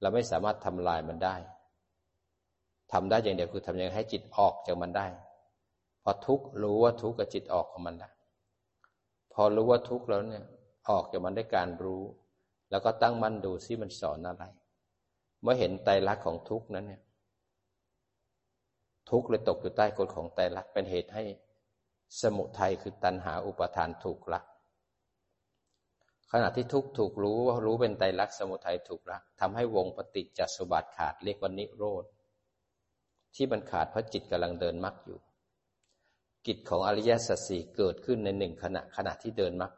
[0.00, 1.36] เราไม่สามารถทำลายมันได้
[2.92, 5.06] ทำได้อย่างเดียวคือทำยังไงให้จิตออกจากมันได้
[6.02, 8.10] พอทุกรู้ว่าทุกกับจิตออกของมันล้
[9.32, 10.44] พอรู้ว่าทุกแล้วเนี่ย
[10.88, 12.02] ออกจากมันได้การรู้
[12.70, 14.44] แล้วก็ตั้งมั่นดูซิมันสอนอะไร
[15.42, 17.02] เมื่อเห็นไตรลักษณ์ของทุกนั้นเนี่ย
[19.10, 21.24] ทุกเลยตกอยู่ใต้กฎของไตรลักษณ์เป็นเหตุให้
[22.20, 24.40] สมุทัยคือตัณหาอุปทานถูกละ
[26.32, 32.04] ขณะที่ทุกถูกรู้ว่ารู้เป็นไตรลักษณ์สมุทัยถูกละทำให้วงปฏิจจสมบัติขาดเรียกว่านิโรธ
[33.34, 35.18] ที่มันขาดเพราะจิตกำลังเดินมรรคอยู่
[36.46, 39.72] กิจของอริยสัจสี่เกิดขึ้นในหนึ่งขณะขณะที่เดินมรรค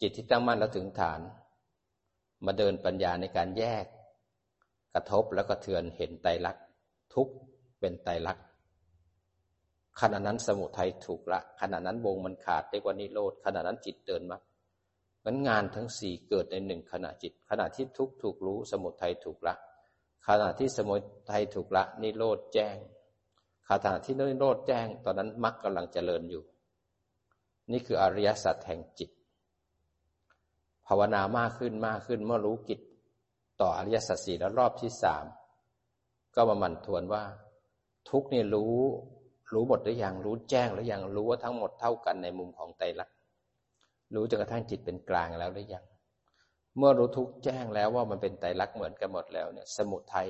[0.00, 1.20] จิตที่ตั้งมั่นแล้วถึงฐาน
[2.46, 3.84] มาเดินปัญญาในการแยก
[4.94, 6.64] กระทบแล้วก็เทือนเห็นไตรลักษณ์
[7.14, 7.28] ทุก
[7.80, 8.44] เป็นไตรลักษณ์
[10.00, 14.42] ขณะนั้นสมุทัยถูกละ ขณะนั้นวงมันขาดเรียกว่านิโรธขณะนั้นจิตเดินมรรค
[15.24, 19.54] มันงานทั้งสี่เกิดในหนึ่งขณะจิต ขณะที่ทุกถูกรู้สมุทัยถูกละ
[20.26, 20.94] ขณะที่สมุ
[21.30, 22.76] ทัยถูกละ นิโรธแจ้ง
[23.66, 26.42] คาถาที่นิโรธแจ้ง ตอนนั้นมรรคกำลังเจริญอยู่
[27.72, 29.10] นี่คืออริยสัจแห่งจิต
[30.86, 32.80] ภาวนามากขึ้นมากขึ้น เมื่อรู้กิจ
[33.60, 35.24] ต่ออริยสัจสี่แล้วรอบที่สาม
[36.34, 37.22] ก็มาหมั่นทวนว่า
[38.08, 38.76] ทุกนี่รู้
[39.52, 43.16] รู้หมดหรือยังรู้แจ้งหรือยังรู้ว่าทั้งหมดเท่ากันในมุมของไตรลักษณ์
[44.14, 45.84] รู้จนกระทั่งจิตเป็นกลางแล้วหรือยัง
[46.76, 50.28] เมื่อรู้ทุกแจ้งแล้วว่ามันเป็นไตรลักษณ์เหมือนกันหมดแล้วเนี่ย สมุทัย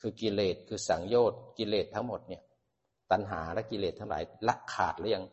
[0.00, 2.42] คือกิเลสคือสังโยชน์กิเลสทั้งหมดเนี่ย
[3.10, 5.24] ตัณหาและกิเลสทั้งหลายละขาดหรือยัง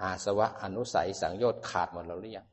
[0.00, 2.46] อาสวะอนุสัยสังโยชน์ขาดหมดแล้วหรือยัง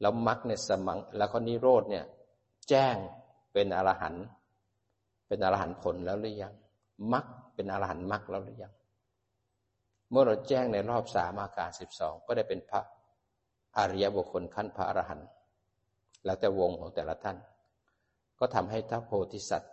[0.00, 2.04] แล้วมรรคเนี่ยสมังแล้วก็นิโรธเนี่ย
[2.68, 2.96] แจ้ง
[3.52, 4.24] เป็นอรหันต์
[5.28, 6.54] เป็นอรหันต์ผลแล้วหรือยัง
[7.12, 8.72] มรรคเป็นอรหันต์มรรคแล้วหรือยัง
[10.10, 12.80] เมื่อเราแจ้งในรอบสามอาการสิบสองก็ได้เป็นพระ
[13.78, 15.28] อริยบุคคลขั้นพระอรหันต์
[16.24, 17.36] แล้วแต่วงของแต่ละท่าน
[18.38, 19.72] ก็ทำให้ท้าโพธิสัตว์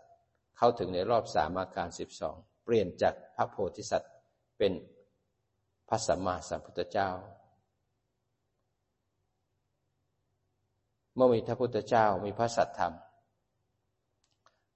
[0.58, 4.12] เข้าถึงในรอบสามอาการสิบสองเปลี่ยนจากพระโพธิสัตว์
[4.58, 4.72] เป็น
[5.90, 7.10] พระสัมมาสัมพุทธเจ้า
[11.16, 12.94] เมื่อมีพระพุทธเจ้ามีพระสัตธรรม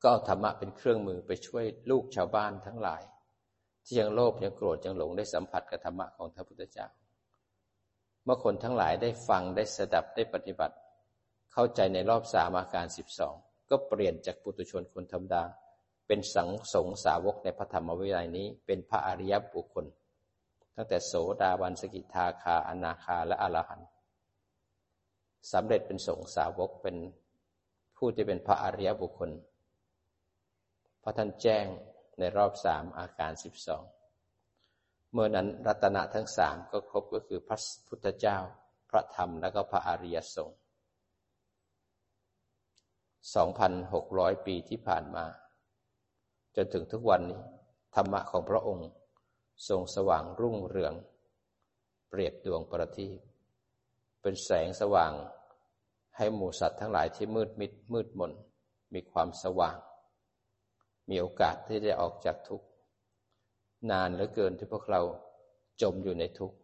[0.01, 3.01] ก็เอาธรรมะเป็นเครื่องมือไปช่วยลูกชาวบ้านทั้งหลาย
[3.85, 6.87] ที่ยังโลภยังโกรธยังหลงได้สัมผัสกับธรรมะของพระพุทธเจ้า
[8.23, 10.75] เมื่อคนทั้งหลายได้ฟังได้สดับได้ปฏิบัติ
[11.53, 13.35] เข้าใจในรอบสามอาการสิบสอง
[13.69, 15.43] ก็เปลี่ยนจากปุถุชนคนธรรมดา
[16.07, 19.85] เป็นสังสงสาวกในพระธรรมวินัยนี้ เป็นพระอริยบุคคล
[20.75, 23.89] ตั้งแต่โสดาบันสกิทาคาอนาคาและอรหันต์
[25.51, 26.95] สำเร็จเป็นสงสาวกเป็น
[27.97, 29.31] ผู้ที่เป็นพระอริยบุคคล
[31.03, 31.65] พระท่านแจ้ง
[32.19, 33.83] ในรอบสามอาการสิบสอง
[35.11, 38.37] เมื่อนั้นรัตนะทั้งสามก็ครบก็คือพระพุทธเจ้า
[38.89, 40.57] พระธรรมและก็พระอริยสงฆ์
[43.35, 45.25] สองพันหกร้อยปีที่ผ่านมา
[46.55, 47.39] จนถึงทุกวันนี้
[47.95, 48.87] ธรรมะของพระองค์
[49.67, 50.93] ทรงสว่างรุ่งเรือง
[52.09, 53.28] เปรียบดวงประทีป
[54.21, 55.13] เป็นแสงสว่าง
[56.17, 58.31] ให้หมูสัตว์ทั้งหลายที่มืดมิดมืดมน
[58.93, 59.77] มีความสว่าง
[61.09, 62.67] มีโอกาสที่จะออกจากทุกข์
[63.91, 65.01] นานเหลือเกินที่พวกเรา
[65.81, 66.57] จมอยู่ในทุกข์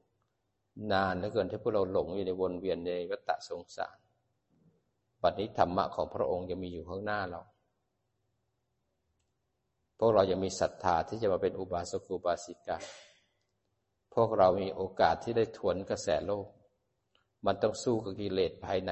[0.92, 3.98] นานเหลือเกินที่พวกเราหลงอยู่ในวนเวียนในวัฏสงสาร
[5.24, 7.42] ปัจจุบธรรมะของพระองค์ยังมีอยู่ข้างหน้าเรา
[10.00, 12.78] พวกเรายังมีศรัทธาที่จะมาเป็นอุบาสกอุบาสิกา
[14.14, 16.48] พวกเรามีโอกาสที่ได้ทวนกระแสโลก
[17.46, 18.92] มันต้องสู้กับกิเลสภายใน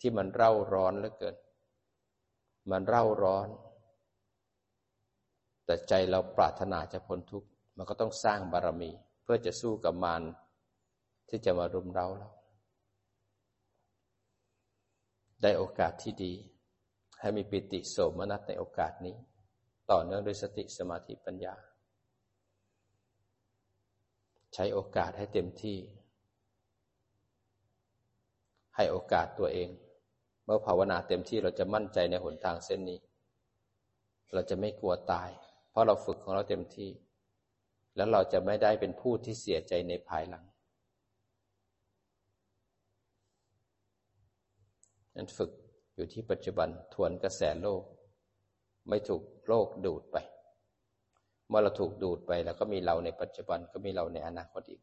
[0.00, 1.36] ที่มันเร่าร้อนเหลือเกิน
[2.70, 3.48] มันเร่าร้อน
[5.64, 8.90] แต่ใจเราปรารถนาจะพ้นทุกข์ มันก็ต้องสร้างบารมี
[9.22, 10.22] เพื่อจะสู้กับมาร
[11.28, 12.30] ที่จะมารุมเราเรา
[15.42, 16.32] ได้โอกาสที่ดี
[17.20, 19.16] ให้มีปิติโสมนัสในโอกาสนี้
[19.90, 21.54] ต่อเนื่องด้วยสติสมาธิปัญญา
[24.54, 25.78] ใช้โอกาสให้เต็มที่
[28.80, 29.68] ให้โอกาสตัวเอง
[30.44, 32.98] เมื่อภาวนาเต็มที่เราจะมั่นใจในหนทางเส้นนี้
[34.32, 35.30] เราจะไม่กลัวตาย
[35.70, 36.90] เพราะเราฝึกของเราเต็มที่
[37.96, 40.44] แล้วเราจะไม่ได้เป็นผู้ที่เสียใจในภายหลัง
[45.16, 45.50] นั้นฝึก
[45.94, 47.82] อยู่ที่ปัจจุบันทวนกระแสโลก
[48.88, 50.16] ไม่ถูกโลกดูดไป
[51.48, 54.82] เมื่อเราถูกดูดไป แล้วก็มีเราในปัจจุบันก็มีเราในอนาคตอีก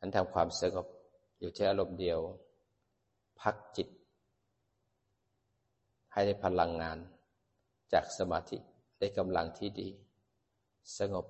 [0.00, 0.86] อันทำความสงบ
[1.38, 2.20] อยู่ที่อารมณ์เดียว
[3.40, 3.88] พักจิต
[6.12, 6.98] ให้ได้พลังงาน
[7.92, 8.58] จากสมาธิ
[8.98, 9.88] ได้กำลังที่ดี
[10.98, 11.26] สงบ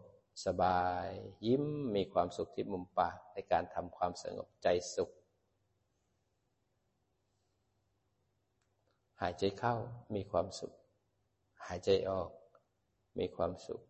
[0.46, 1.08] สบาย
[1.46, 1.64] ยิ้ม
[1.96, 5.10] มีความสุขที่มุมปากในการทำความสงบใจสุข
[9.20, 9.74] หายใจเข้า
[10.14, 10.72] มีความสุข
[11.66, 12.30] หายใจออก
[13.18, 13.80] มีความสุข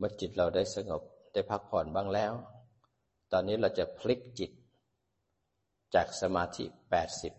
[0.00, 2.32] เมื่อจิตเราได้สงบได้พักผ่อนบ้างแล้ว
[3.32, 4.50] ตอนนี้เราจะพลิกจิต
[5.94, 7.32] จากสมาธิแปดสิบ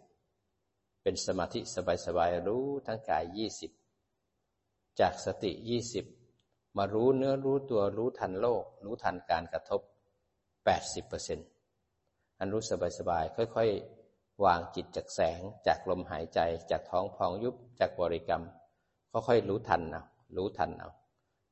[1.03, 1.59] เป็นสมาธิ
[2.05, 3.71] สบายๆรู้ทั้งกายยี่สิบ
[4.99, 6.05] จากสติยี่สิบ
[6.77, 9.81] มารู้เนื้อรู้ตัวรู้ทันโลก รู้ทันการกระทบ
[10.65, 11.47] แปดสิบเปอร์เซ็นต์
[12.39, 12.63] อันรู้
[12.99, 16.39] สบายๆค่อยๆ วางจิตจากแสง จากลมหายใจ
[16.71, 18.43] จากท้องพองยุบจากบริกรรม
[19.11, 20.03] ค่อยๆรู้ทันเอา
[20.37, 20.89] รู้ทันเอา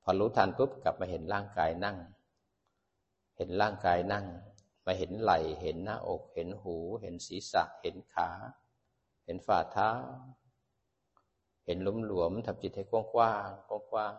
[0.10, 1.98] อรู้ทันปุ๊บกลับมาเห็นร่างกายนั่ง
[3.38, 4.26] เห็นร่างกายนั่ง
[4.86, 8.30] มาเห็นไหล่เห็นหน้าอก เห็นหู เห็นศีรษะ เห็นขา
[9.26, 9.92] เห็นฝ่าเท้า
[11.66, 13.50] เห็นลุ่มหลวมทำจิตให้กว้างกว้าง
[13.92, 14.14] กว้าง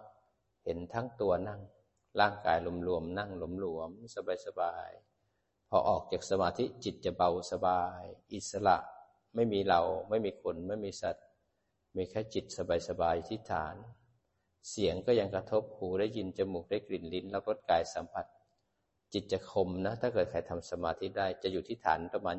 [0.65, 1.61] เห็นทั้งตัวนั่ง
[2.21, 4.91] ร่างกายลุมหลวมนั่งหลมหลวมสบายสบาย
[5.69, 8.79] พอออกจากสมาธิจิตจะเบาสบาย อิสระ
[9.35, 11.27] ไม่มีเราไม่มีคนไม่มีสัตว์
[11.97, 13.77] มีแค่จิตสบายสบายที่ฐาน
[14.69, 18.27] เสียงก็ยังกระทบหูได้ยินจมูกได้กลิ่นลิ้นแล้วรสกายสัมผัส
[19.13, 22.37] จิตจะคมนะ ถ้าเกิดใครทำสมาธิได้จะอยู่ที่ฐานประมาณ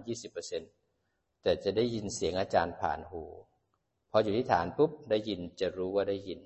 [0.70, 3.24] 20%แต่จะได้ยินเสียงอาจารย์ผ่านหู
[4.12, 6.40] พออยู่ที่ฐานปุ๊บได้ยินจะรู้ว่าได้ยิน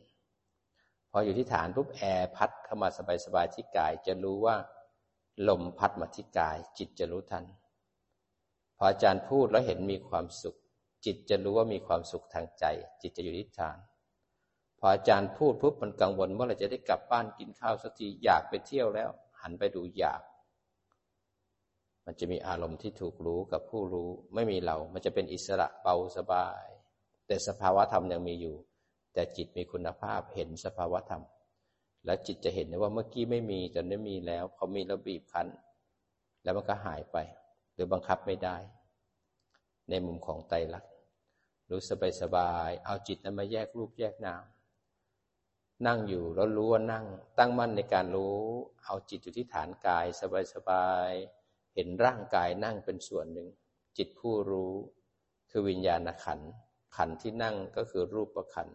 [1.12, 2.90] พออยู่ที่ฐานปุ๊บแอร์พัดเข้ามา
[3.26, 4.56] สบายๆที่กาย จะรู้ว่า
[5.48, 7.46] ลมพัดมาที่กาย จิตจะรู้ทัน
[8.78, 10.56] พออาจารย์พูดแล้วเห็นมีความสุข
[11.06, 12.66] จิตจะรู้ว่ามีความสุขทางใจ
[13.02, 13.78] จิตจะอยู่ที่ฐาน
[14.86, 19.10] ออาจารย์พูดปุ๊บมันกังวลเมื่อไรจะได้กลับบ้านกินข้าวสักทีอยากไปเที่ยวแล้ว
[19.42, 20.22] หันไปดูอยาก
[22.06, 26.66] มันจะมีอารมณ์ที่ถูกรู้กับผู้รู้ไม่มีเรา มันจะเป็นอิสระเบาสบาย
[27.28, 28.56] แต่สภาวะธรรมยังมีอยู่
[29.14, 31.24] แต่จิตมีคุณภาพเห็นสภาวะธรรม
[32.06, 35.48] และจิตจะเห็นว่าเมื่อกี้ไม่มีตอนนี้มีแล้วเขามีระบีบคั้น
[36.44, 37.18] แล้วมันก็หายไป
[37.74, 38.58] หรือบังคับไม่ได้
[39.90, 40.92] ในมุมของไตรลักษณ์
[41.70, 44.44] รู้สบายสบายเอาจิตนั้นมาแยกรูปแยกนาม
[45.88, 47.06] นั่งอยู่แล้วรู้ว่านั่ง
[47.38, 48.40] ตั้งมั่นในการรู้
[48.86, 50.06] เอาจิตอยู่ที่ฐานกาย
[50.54, 53.48] สบายๆ เห็นร่างกายนั่งเป็นส่วนหนึ่ง
[53.98, 54.74] จิตผู้รู้
[55.52, 56.40] คือวิญญาณขัน
[56.96, 58.68] ขันที่นั่งก็คือรูปขัน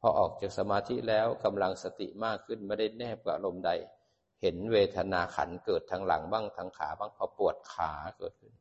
[0.00, 3.70] พอออกจากสมาธิแล้วกำลังสติมากขึ้นไม่ได้แนบกับอารมณ์ใด
[4.42, 8.52] เห็นเวทนาขันเกิดทางหลังบ้างทางขาบ้างพอปวดขาเกิดขึ้น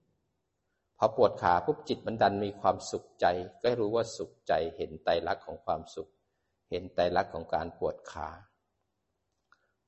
[0.97, 3.25] พอปวดขาปุ๊บจิตมันดันมีความสุขใจ
[3.61, 6.09] ก็รู้ว่าสุขใจเห็นไตรลักษณ์ของความสุข
[6.69, 8.29] เห็นไตรลักษณ์ของการปวดขา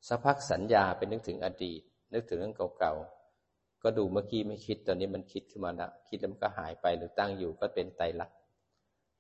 [0.08, 1.82] สักพักสัญญาเป็นนึกถึงอดีต
[2.14, 8.38] นึกถึงเรื่องเก่าๆ ก็ดูเมื่อกี้ไม่คิดตอนนี้มันคิดขึ้นมาแล้วคิดแล้วมันก็หายไปหรือตั้งอยู่ก็เป็นไตรลักษณ์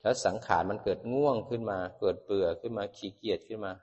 [0.01, 3.73] แล้วสังขารมันเกิดง่วงขึ้นมา เกิดเบื่อขึ้นมาขี้เกียจขึ้นมา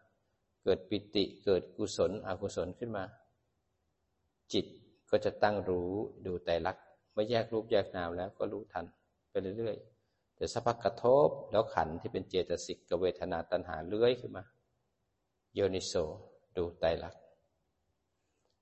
[0.64, 3.04] เกิดปิติ เกิดกุศล อกุศลขึ้นมา
[4.52, 4.66] จิต
[5.10, 5.90] ก็จะตั้งรู้
[6.26, 8.84] ดูไตรลักษณ์เมื่อแยกรูปแยกนามแล้วก็รู้ทัน
[9.30, 9.93] ไปเรื่อยๆ
[10.36, 14.44] แต่สักพักกระทบแล้วขันที่เป็นเจตสิกกับเวทนาตัณหาเลื้อยขึ้นมา
[15.54, 15.94] โยนิโส
[16.56, 17.22] ดูไตรลักษณ์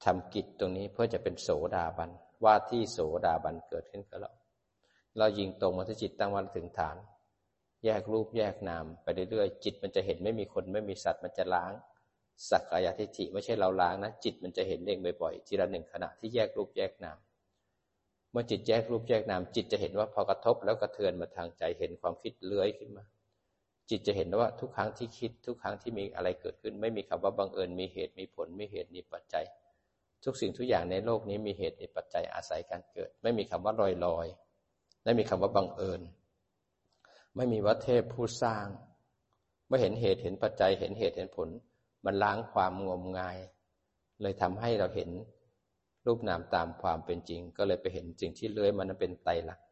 [0.04, 2.10] ทำกิจตรงนี้เพื่อจะเป็นโสดาบัน
[2.44, 4.32] ว่าที่โสดาบันเกิดขึ้นกับเรา
[5.18, 6.96] เรายิงตรงมาที่จิตตั้งวันถึงฐาน
[7.84, 11.72] แยกรูปแยกนามไปเรื่อยๆจิตมันจะเห็นไม่มีคนไม่มีสัตว์มันจะล้าง
[12.50, 17.18] สักกายทิฏฐิไม่ใช่เราล้างนะ จิตมันจะเห็นเองบ่อยๆทีละหนึ่งขณะที่แยกรูปแยกนาม
[18.32, 23.04] เมื่อจิตแยกรูปแยกนามจิตจะเห็นว่าพอกระทบแล้วกระเทือนมาทางใจเห็นความคิดเลื้อยขึ้นมา
[23.90, 29.44] จิตจะเห็นว่าทุกครั้งที่คิด ทุกครั้งที่มีอะไรเกิดขึ้น ไม่มีคำว่าบังเอิญมีเหตุมีผลมีเหตุมีปัจจัย
[30.24, 34.26] ทุกสิ่งทุกอย่างในโลกนี้มีเหตุมีปัจจัยอาศัยการเกิด ไม่มีคำว่าลอยลอย
[35.04, 36.00] ไม่มีคำว่าบังเอิญ
[37.36, 38.66] ไม่มีว่าเทพผู้สร้าง
[39.66, 41.48] เมื่อเห็นเหตุเห็นปัจจัยเห็นเหตุเห็นผล
[42.04, 43.38] มันล้างความงมงาย
[44.22, 45.10] เลยทำให้เราเห็น
[46.06, 49.66] รูปนามตามความเป็นจริง ก็เลยไปเห็นสิ่งที่เลื้อยมันเป็นไตรลักษณ์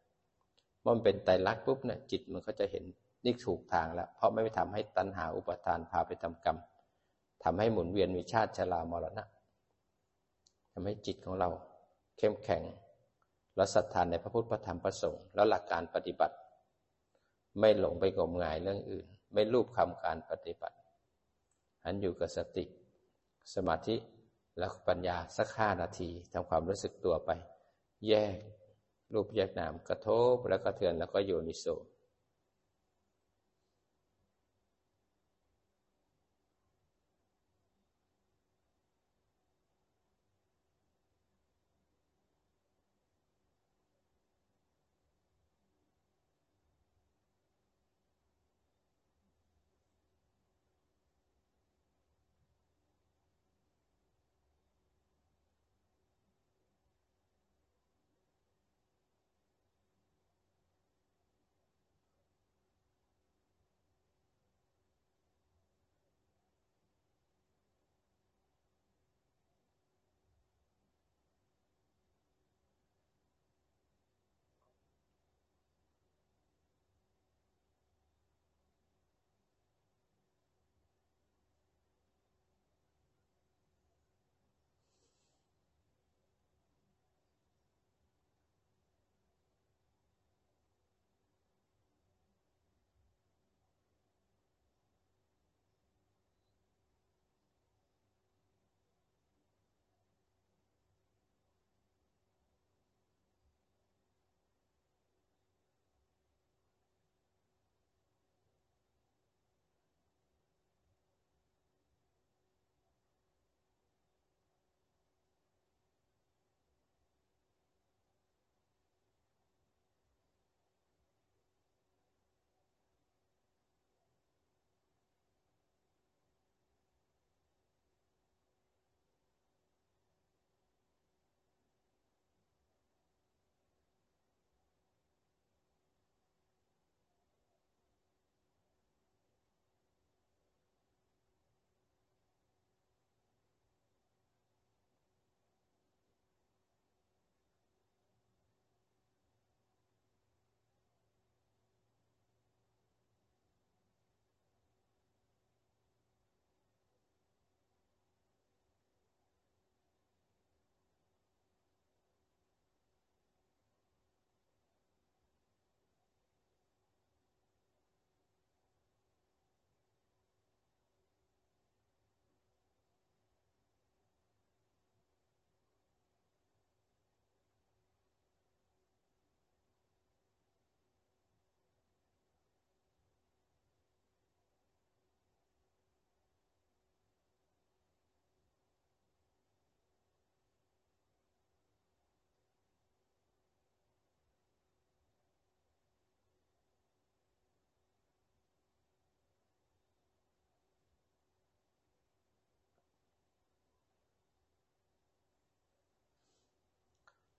[0.81, 2.83] เมื่อมันเป็นไตรลักษณ์ปุ๊บเนี่ยจิตมันก็จะเห็น
[3.25, 6.57] นี่ถูกทางแล้ว เพราะไม่ไปทำให้ตัณหาอุปทานพาไปทำกรรม
[7.43, 9.23] ทำให้หมุนเวียนมีชาติชรามรณะ
[10.71, 11.49] ทำให้จิตของเรา
[12.17, 12.63] เข้มแข็ง
[13.55, 16.35] และศรัทธานในพระพุทธพระธรรมพระสงฆ์แล้วหลักการปฏิบัติ
[17.59, 20.77] ไม่หลงไปงมงายเรื่องอื่น ไม่รูปคำการปฏิบัติ
[21.83, 22.65] หันอยู่กับสติ
[23.53, 23.95] สมาธิ
[24.57, 27.31] แล้วปัญญาสักห้านาทีทำความรู้สึกตัวไป
[28.07, 28.35] แยก
[29.13, 31.65] รูปแยกนามกระทบแล้วก็เทือนแล้วก็โยนิโส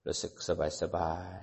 [0.05, 1.39] รู้สึกสบายสบาย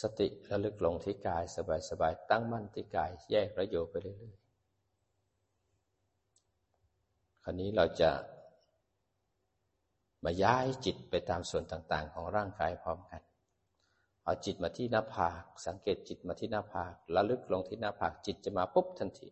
[0.00, 4.48] สติระลึกลงที่กายสบายสบาย ตั้งมั่นที่กาย แยกประโยชน์ไปเรื่อยๆ
[7.42, 8.10] คราวนี้เราจะ
[10.24, 13.22] มาย้ายจิตไปตามส่วนต่างๆ ของร่างกายพร้อมกัน
[14.24, 19.28] เอาจิตมาที่หน้าผาก สังเกตจิตมาที่หน้าผากระลึกลงที่หน้าผาก จิตจะมาปุ๊บทันที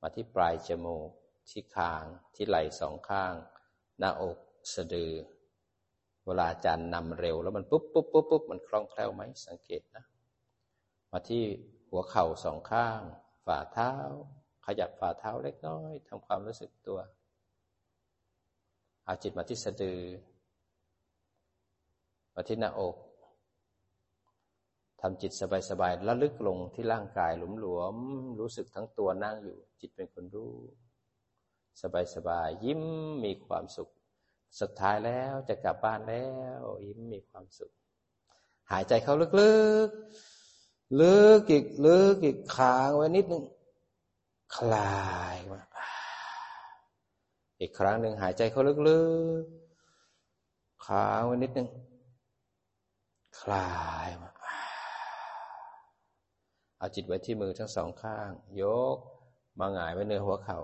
[0.00, 1.10] มาที่ปลายจมูก
[1.50, 3.34] ที่คาง ที่ไหล่สองข้าง
[3.98, 4.38] หน้าอก
[4.74, 5.12] สะดือ
[6.26, 10.04] เวลาอาจารย์นำเร็ว แล้วมันปุ๊บปุ๊บปุ๊บปุ๊บมันคล่องแคล่วไหมสังเกตนะ
[11.10, 11.44] มาที่
[11.90, 13.00] หัวเข่าสองข้าง
[13.46, 13.92] ฝ่าเท้า
[14.66, 16.98] ขยับฝ่าเท้าเล็กน้อยทำความรู้สึกตัว
[19.04, 20.00] เอาจิตมาที่สะดือ
[22.34, 22.96] มาที่หน้าอก
[25.00, 25.32] ทำจิต
[25.70, 30.52] สบายๆแล้วลึกลงที่ร่างกายหลวมๆรู้สึกทั้งตัวนั่งอยู่ จิตเป็นคนรู้
[32.14, 32.82] สบายๆยิ้ม
[33.24, 33.90] มีความสุข
[34.60, 36.26] สุดท้ายแล้วจะกลับบ้านแล้
[36.58, 37.72] วยิ้มมีความสุข
[38.70, 39.26] หายใจเข้าลึ
[39.86, 43.44] กๆ ลึกอีกลึกอีกค้างไว้นิดนึง
[44.56, 45.62] คลายมา
[47.60, 49.00] อีกครั้งหนึ่งหายใจเข้าลึ
[49.42, 51.68] กๆค้างไว้นิดนึง
[53.40, 53.70] คลา
[54.06, 54.30] ยมา
[56.78, 58.30] เอาจิตไว้ที่มือทั้งสองข้าง
[58.62, 58.64] ย
[58.96, 58.98] ก
[59.58, 60.58] มาหงายไว้เนื้อหัวเขา่า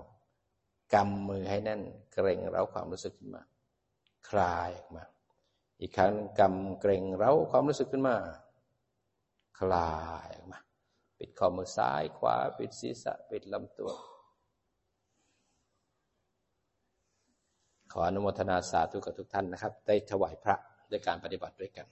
[0.94, 1.80] กำมือให้แน่น
[2.12, 3.42] เกรงเร้าความรู้สึกขึ้นมา
[4.28, 5.04] คลายออกมา
[5.80, 8.16] อีกครั้งกำเกรงเร้าความรู้สึกขึ้นมา
[9.60, 9.94] คลา
[10.26, 10.58] ยออกมา
[11.18, 13.92] ปิดข้อมือซ้ายขวา ปิดศีรษะ ปิดลำตัว
[17.92, 20.56] ขออนุโมทนาสาธุกับทุกท่านนะครับ ได้ถวายพระ
[20.90, 21.86] ด้วยการปฏิบัติด้วยกัน